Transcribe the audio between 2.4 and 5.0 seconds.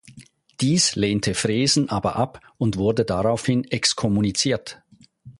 und wurde daraufhin exkommuniziert.